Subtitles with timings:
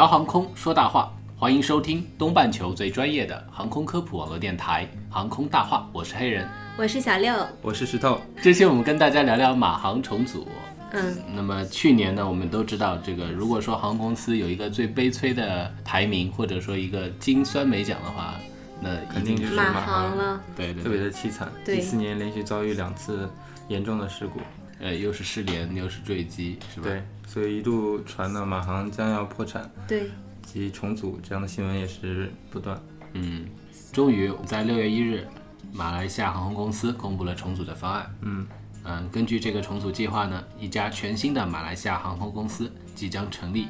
[0.00, 6.48] 聊航空说大话，欢迎收听东半球最专业的航空科普网络电台《航空大话》，我是黑人。
[6.78, 8.18] 我是小六，我是石头。
[8.40, 10.48] 这期我们跟大家聊聊马航重组。
[10.92, 18.36] 嗯，那么去年呢，我们都知道，这个如果说航空公司有一个最悲催的排名，或者说一个金酸梅奖的话，
[18.80, 21.76] 那肯定就是马马航了，对对特别，的凄惨，对。
[21.76, 23.28] 一四年连续遭遇两次
[23.68, 24.40] 严重的事故，
[24.80, 26.88] 呃，又是失联，又是坠机，是吧？
[26.88, 30.10] 对，所以一度传到马航将要破产对，
[30.42, 32.80] 及重组这样的新闻也是不断。
[33.12, 33.46] 嗯，
[33.92, 35.26] 终于在六月一日，
[35.72, 38.14] 马来西亚航空公司公布了重组的方案。
[38.22, 38.46] 嗯
[38.82, 43.68] 嗯，根据这个重组计划呢，一家全新的马来西亚航空公司即将成立，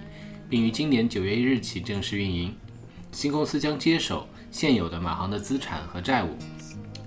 [0.48, 2.55] 并于今年九月一日起正式运营。
[3.11, 6.28] 新公司将接手现有的马航的资产和债务，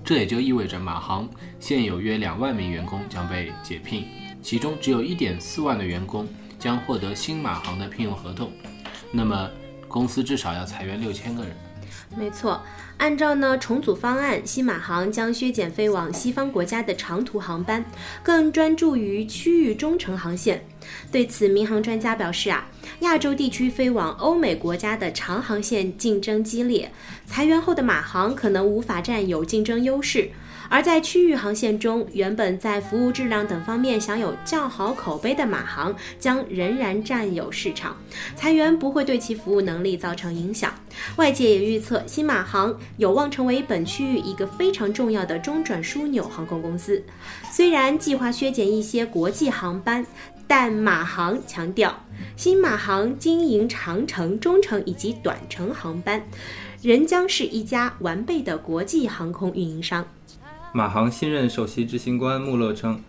[0.04, 4.06] 这也就意味着马航现有约两万名员工将被解聘，
[4.42, 6.28] 其中只有一点四万的员工
[6.60, 8.52] 将获得新马航的聘用合同。
[9.12, 9.50] 那么，
[9.88, 11.56] 公司至少要裁员六千个人。
[12.16, 12.62] 没错。
[12.98, 17.84] 按照呢重组方案，新马航将削减飞往西方国家的长途航班，
[18.22, 20.66] 更专注于区域中程航线。
[21.12, 26.92] 对此，民航专家表示啊，亚洲地区飞往欧美国家的长航线竞争激烈，
[27.26, 30.30] 裁员后的马航可能无法占有竞争优势。
[30.74, 37.96] 而在区域航线中，原本在服务质量等方面享有较好口碑的马航将仍然占有市场，
[38.36, 40.74] 裁员不会对其服务能力造成影响。
[41.18, 47.00] 外界也预测，新马航有望成为本区域一个非常重要的中转枢纽航空公司。
[47.52, 50.04] 虽然计划削减一些国际航班，
[50.48, 51.96] 但马航强调，
[52.36, 56.20] 新马航经营长程、中程以及短程航班，
[56.82, 60.04] 仍将是一家完备的国际航空运营商。
[60.76, 63.00] 马航新任首席执行官穆勒称，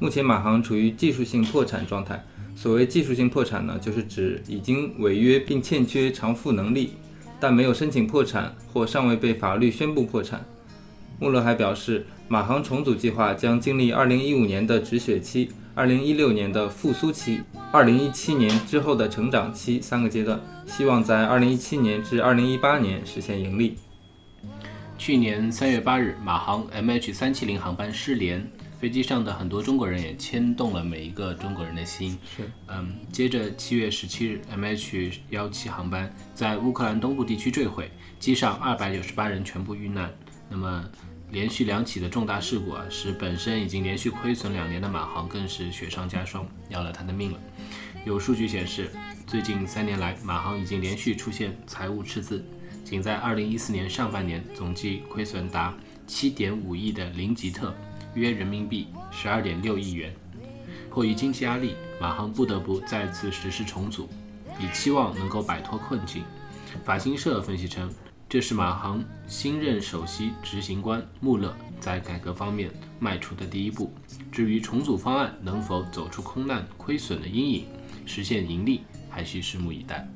[0.00, 2.20] 目前马航处于技术性破产状态。
[2.56, 6.94] 所谓技术性破产呢，就是指已经违约并欠缺偿付能力，
[7.38, 10.44] 但没有申请破产或尚未被法律宣布破产。
[11.20, 17.40] 穆勒还表示，马航重组计划将经历2015年的止血期、2016年的复苏期、
[17.72, 23.76] 2017年之后的成长期三个阶段，希望在2017年至2018年实现盈利。
[24.98, 28.48] 去年三月八日，马航 MH 三七零航班失联，
[28.78, 32.16] 飞机上的很多中国人也牵动了每一个中国人的心。
[32.36, 40.08] 是，嗯，接着七月十七日，MH 幺七航班在乌克兰东部地区坠毁，机上二百九十八人全部遇难。
[40.48, 40.84] 那么，
[41.32, 47.38] 连续两起的重大事故啊，使本身已经连续亏损两年的马航更是雪上加霜，要了他的命了。
[48.04, 48.90] 有数据显示，
[49.26, 52.44] 最近三年来，马航已经连续出现财务赤字。
[52.92, 55.74] 仅在2014年上半年，总计亏损达
[56.06, 57.74] 7.5亿的林吉特，
[58.12, 60.14] 约人民币12.6亿元。
[60.90, 64.10] 迫于经济压力，马航不得不再次实施重组，
[64.60, 66.22] 以期望能够摆脱困境。
[66.84, 67.90] 法新社分析称，
[68.28, 72.70] 这是马航新任首席执行官穆勒在改革方面
[73.00, 73.90] 迈出的第一步。
[74.30, 77.64] 至于重组方案能否走出空难亏损的阴影，
[78.04, 80.06] 实现盈利，还需拭目以待。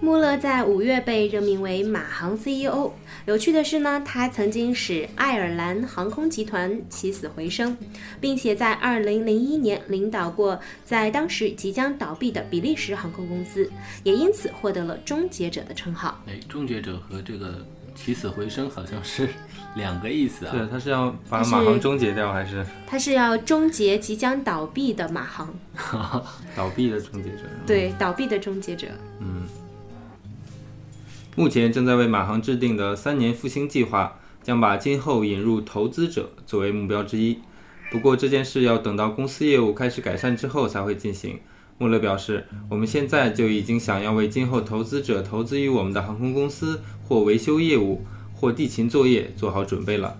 [0.00, 2.90] 穆勒在五月被任命为马航 CEO。
[3.26, 7.76] 有趣的是呢，他曾经使爱尔兰航空集团起死回生，
[8.18, 13.70] 并且在2001年领导过在当时即将倒闭的比利时航空公司，
[14.02, 16.18] 也因此获得了“终结者”的称号。
[16.26, 17.64] 哎，终结者和这个
[17.94, 19.28] 起死回生好像是
[19.76, 20.52] 两个意思啊。
[20.56, 25.54] 对，他是要把马航终结掉，还是他是要终结即将倒闭的马航，
[26.56, 27.42] 倒闭的终结者？
[27.66, 28.88] 对，倒闭的终结者。
[31.36, 37.38] 目前正在为马航制定的三年复兴计划，将把今后引入投资者作为目标之一。
[37.90, 41.38] 不过这件事要等到公司业务开始改善之后才会进行。
[41.78, 48.04] 穆勒表示，我们现在就已经想要为今后投资者投资于我们的航空公司或维修业务
[48.34, 50.18] 或地勤作业做好准备了。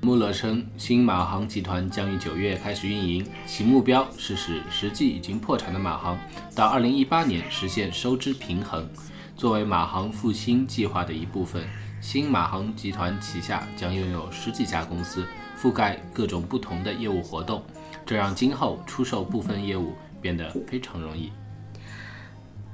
[0.00, 6.18] 穆勒称，新马航集团将于九月开始运营，其目标是使实际已经破产的马航
[6.54, 8.88] 到二零一八年实现收支平衡。
[9.38, 11.62] 作为马航复兴计划的一部分，
[12.00, 15.24] 新马航集团旗下将拥有十几家公司，
[15.56, 17.62] 覆盖各种不同的业务活动，
[18.04, 21.30] 这让今后出售部分业务变得非常容易。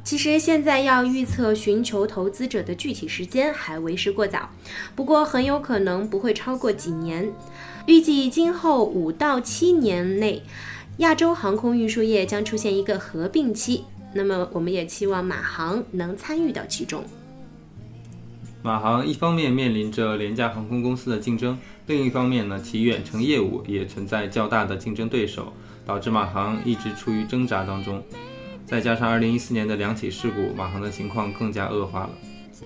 [0.03, 4.49] 其实现在要预测寻求投资者的具体时间还为时过早，
[4.97, 7.31] 不过很有可能不会超过几年。
[7.87, 10.43] 预计今后五到七年内，
[10.97, 13.85] 亚洲航空运输业将出现一个合并期。
[14.15, 17.03] 那么，我们也期望马航能参与到其中。
[18.63, 25.53] 马航一方面面临着廉价航空公司的竞争，另一方面呢，其远程业务也存在较大的竞争对手，
[25.85, 28.03] 导致马航一直处于挣扎当中。
[28.65, 32.11] 再加上2014年的两起事故，马航的情况更加恶化了。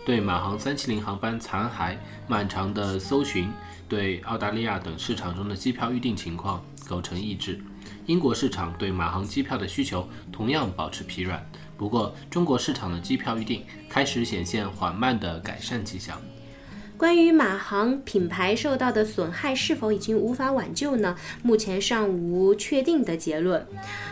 [0.04, 1.96] 对马航370航班残骸
[2.28, 3.48] 漫长的搜寻，
[3.88, 7.58] 对澳大利亚等市场中的机票预订情况构成抑制。
[8.06, 11.44] 英国市场对马航机票的需求同样保持疲软，
[11.76, 16.20] 不过中国市场的机票预订开始显现缓慢的改善迹象。
[16.98, 21.14] 关于马航品牌受到的损害是否已经无法挽救呢？
[21.44, 23.64] 目前尚无确定的结论。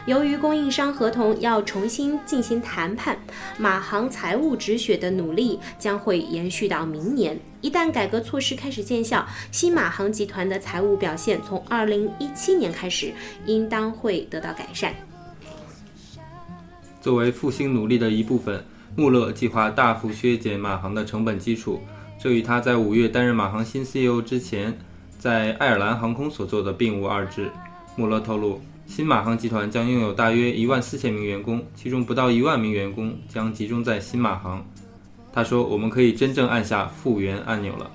[0.07, 3.19] 由于供应商合同要重新进行谈判，
[3.59, 7.37] 马航财务止血的努力将会延续到明年。
[7.61, 13.13] 一旦改革措施开始见效，新马航集团的财务表现从2017年开始
[13.47, 14.95] 应当会得到改善。
[17.01, 21.81] 作为复兴努力的一部分，穆勒计划大幅削减马航的成本基础。
[22.27, 24.77] 这与他在五月担任马航新 CEO 之前，
[25.17, 27.53] 在爱尔兰航空所做的并无二致。
[27.95, 34.67] 穆勒透露，新马航集团将拥有大约一万四千名员工，其中不到一万名员工将集中在新马航。
[35.33, 37.89] 他说：“我们可以真正按下复原按钮了。”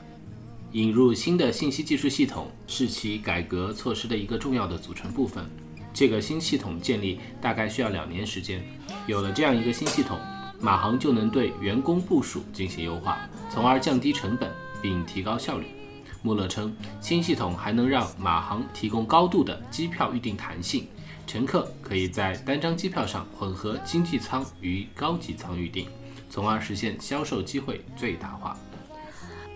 [0.72, 5.44] 引入新的信息技术系统是其改革措施的一个重要的组成部分。
[5.94, 8.64] 这个新系统建立大概需要两年时间。
[9.08, 10.18] 有了这样一个新系统。
[10.62, 13.20] 马航就能对员工部署进行优化，
[13.50, 15.66] 从而降低成本并提高效率。
[16.22, 16.72] 穆勒称，
[17.02, 20.88] 新系统还能让马航提供高度的机票预订弹性，
[21.26, 25.88] 乘客可以在单张机票上混合经济舱与高级舱预订，
[26.30, 28.56] 从而实现销售机会最大化。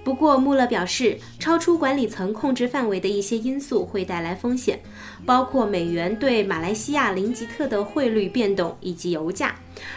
[0.05, 4.79] 不过，穆勒表示，超出管理层控制范围的一些因素会带来风险，
[5.25, 9.55] 包括美元对马来西亚林吉特的汇率变动以及油价。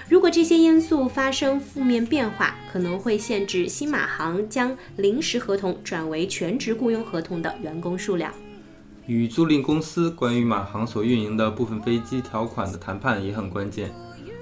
[0.08, 8.32] 如果这些因素发生负面变化，可能会限制新马航将临时合同转为全职雇佣合同的员工数量。
[9.04, 13.90] 与租赁公司关于马航所运营的部分飞机条款的谈判也很关键。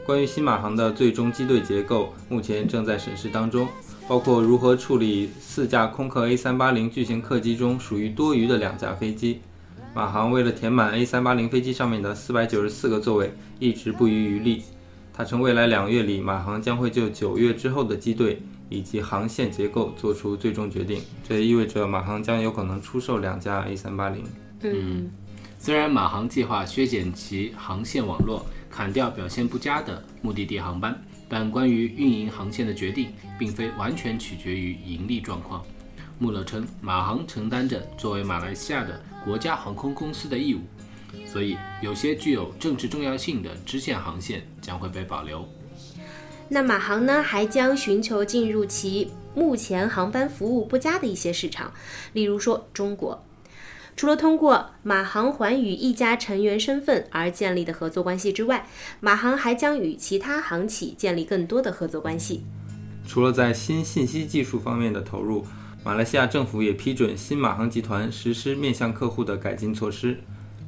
[0.07, 3.67] 关于新马航的最终机队结构，目前正在审视当中。
[4.08, 9.41] 包括如何处理四架空客 A380 巨型客机中属于多余的两架飞机。
[9.93, 14.62] 马航为了填满 A380 飞机上面的494个座位，一直不遗余力。
[15.12, 21.00] 他称，未来两月里，马航将会就九月之后的机队以及航线结构做出最终决定。
[21.26, 24.17] 这也意味着马航将有可能出售两架 A380。
[24.61, 25.11] 嗯，
[25.59, 31.02] 虽然马航计划削减其航线网络，砍掉表现不佳的目的地航班。
[31.28, 35.64] 但关于运营航线的决定，并非完全取决于盈利状况。
[36.19, 40.61] 穆勒称，马航承担着作为马来西亚的国家航空公司的义务，
[41.26, 45.46] 所以有些具有政治重要性的支线航线将会被保留。
[46.49, 51.73] 那马航呢，还将寻求进入其目前航班服务不佳的一些市场，
[52.12, 53.23] 例如说中国。
[53.97, 58.67] 除了通过马航寰宇一家成员身份而建立的合作关系之外，
[59.00, 62.45] 马航还将与其他航企建立更多的合作关系。
[63.07, 65.47] 除了在新信息技术方面的投入，
[65.83, 70.19] 马来西亚政府也批准新马航集团实施面向客户的改进措施。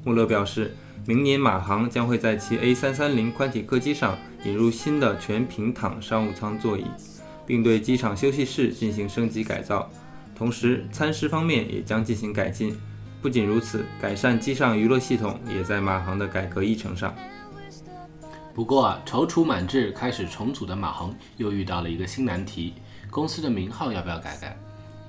[0.05, 0.75] 穆勒表示，
[1.07, 4.17] 明年马航将会在其 A330 宽体客机上
[4.47, 6.87] 引入新的全平躺商务舱座椅，
[7.45, 9.91] 并对机场休息室进行升级改造，
[10.35, 12.75] 同时餐食方面也将进行改进。
[13.21, 17.13] 不仅如此，改善机上娱乐系统也在马航的改革议程上。
[18.55, 22.75] 不过啊，踌躇满志开始重组的马航又遇到了一个新难题：
[23.11, 24.57] 公司的名号要不要改改？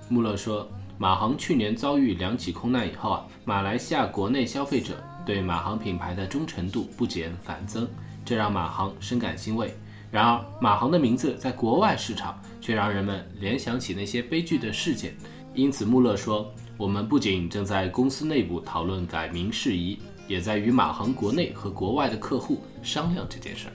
[0.08, 7.88] 穆勒说，马航去年遭遇两起空难以后啊，马来西亚国内消费者对马航品牌的忠诚度不减反增，
[8.26, 9.72] 这让马航深感欣慰。
[10.10, 15.16] 然而，马航的名字在国外市场却让人们联想起那些悲剧的事件，
[15.54, 16.52] 因此穆勒说。
[16.80, 23.74] 我们不仅正在公司内部讨论改名事宜，也在与马航国内和国外的客户商量这件事儿。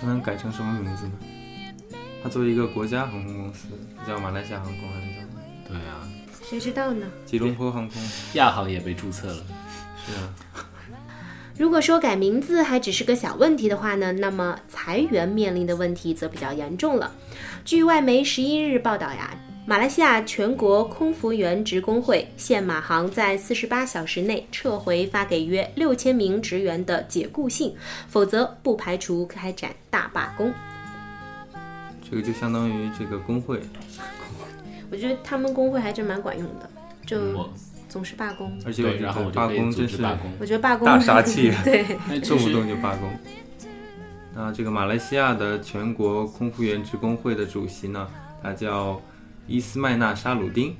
[0.00, 1.12] 它能改成什么名字呢？
[2.22, 3.66] 它作为一个国家航空公司，
[4.06, 5.26] 叫马来西亚航空还是叫？
[5.68, 6.08] 对啊，
[6.40, 7.04] 谁知道呢？
[7.24, 8.00] 吉隆坡航空，
[8.34, 9.44] 亚航也被注册了。
[10.06, 10.32] 是啊。
[11.58, 17.10] 如果说改名字还只是个小问题的话呢，那么裁员面临的问题则比较严重了。
[17.64, 19.36] 据外媒十一日报道呀。
[19.68, 27.74] 马来西亚全国空服员职工会限马航在四十八小时内撤回发给约六千名职员的解雇信，
[28.06, 30.54] 否则不排除开展大罢工。
[32.08, 33.60] 这个就相当于这个工会，
[34.88, 36.70] 我觉得他们工会还真蛮管用的，
[37.04, 37.52] 就我
[37.88, 38.56] 总是罢工。
[38.60, 40.30] 对，而且我觉然后罢就可以组工真是罢工。
[40.38, 41.82] 我觉得罢工大杀器 对，
[42.20, 43.10] 动不动就罢工。
[44.32, 48.06] 那这个马来西亚的全国空服员职工会的主席呢，
[48.40, 49.02] 他叫
[49.48, 50.74] 伊斯麦纳沙鲁丁，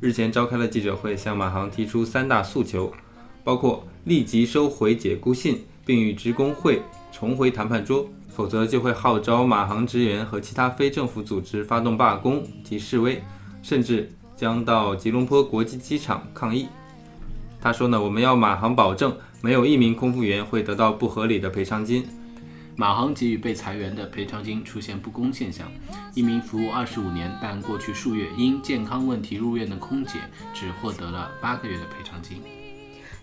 [0.00, 2.92] 日前召开了记者会，向马航提出三大诉求，
[3.44, 6.82] 包括立即收回解雇信，并与职工会
[7.12, 13.22] 重回谈判桌，否则就会号召马航职员和其他非政府组织发动罢工及示威，
[13.62, 16.66] 甚至将到吉隆坡国际机场抗议。
[17.60, 22.04] 他说呢，我们要马航保证没有一名空服员会得到不合理的赔偿金。
[22.76, 25.70] 马航给予被裁员的赔偿金出现不公现象，
[26.12, 30.18] 一名服务二十五年但过去数月因健康问题入院的空姐，
[30.52, 32.42] 只获得了八个月的赔偿金。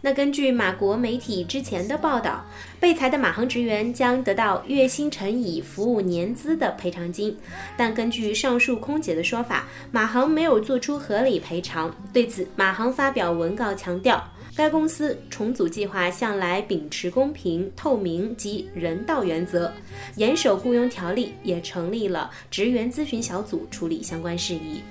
[0.03, 2.43] 那根据马国媒体之前的报道，
[2.79, 7.37] 被裁的马航职员将得到月薪乘以服务年资的赔偿金，
[7.77, 11.93] 但根据上述空姐的说法，马航没有做出合理赔偿。
[12.11, 19.71] 对此，马航发表文告强调，该公司重组计划向来秉持公平、透明及人道原则，
[20.17, 24.81] 严守雇佣条例，也成立了职员咨询小组处理相关事宜。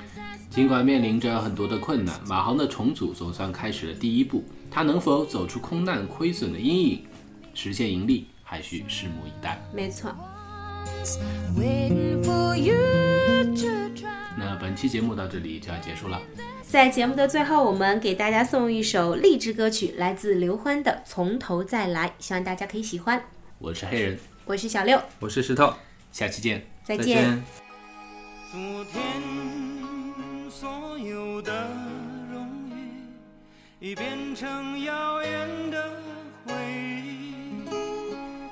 [0.49, 4.43] 尽管面临着很多的困难，马航的重组总算开始了第一步。
[4.71, 7.05] 它能否走出空难亏损的阴影，
[7.55, 9.61] 实现盈利，还需拭目以待。
[9.73, 10.15] 没错。
[14.37, 16.21] 那本期节目到这里就要结束了。
[16.63, 23.23] 在节目的最后，我们给大家送一首励志歌曲，来自刘欢的《从头再来》，希望大家可以喜欢。
[23.59, 25.75] 我是黑人，我是小六，我是石头，
[26.13, 27.43] 下期见，再再见。
[28.53, 29.03] 昨天
[30.49, 31.69] 所有的
[32.33, 35.91] 荣誉，已变成遥远的
[36.47, 37.35] 回忆。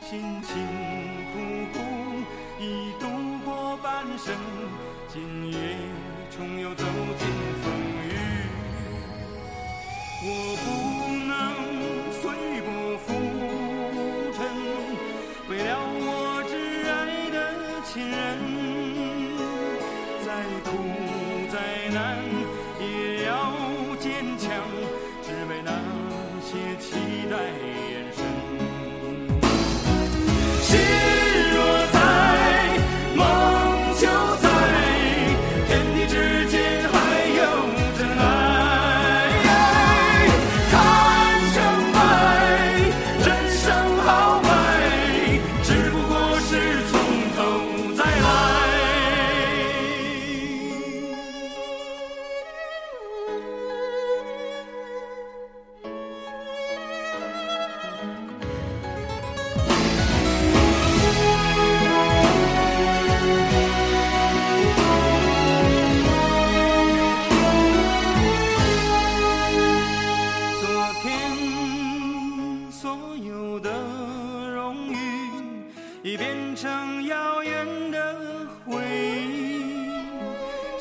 [0.08, 0.66] 辛辛
[1.32, 1.38] 苦
[1.72, 1.78] 苦
[2.58, 3.06] 已度
[3.44, 4.34] 过半生，
[5.12, 5.47] 今
[21.88, 22.18] 再难
[22.78, 23.54] 也要
[23.98, 24.50] 坚强，
[25.22, 25.72] 只为那
[26.42, 26.90] 些期
[27.30, 27.36] 待
[27.88, 28.18] 眼神。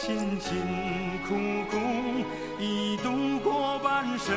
[0.08, 0.56] 辛辛
[1.28, 1.36] 苦
[1.70, 1.76] 苦
[2.58, 4.34] 已度过半生，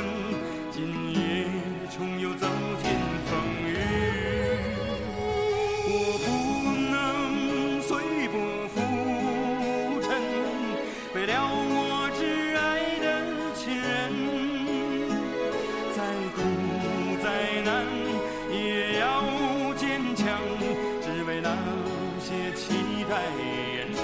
[0.69, 1.47] 今夜
[1.89, 2.49] 重又走
[2.83, 2.91] 进
[3.27, 3.79] 风雨。
[5.87, 5.95] 我
[6.27, 6.29] 不
[6.91, 7.89] 能随
[8.33, 8.35] 波
[8.75, 8.75] 浮
[10.03, 10.11] 沉，
[11.15, 12.19] 为了我挚
[12.59, 13.07] 爱的
[13.55, 13.89] 亲人。
[15.95, 16.03] 再
[16.35, 16.43] 苦
[17.23, 17.71] 再难
[18.51, 19.23] 也要
[19.77, 20.37] 坚强，
[21.01, 21.55] 只为那
[22.19, 22.75] 些期
[23.09, 23.23] 待
[23.73, 24.03] 眼神。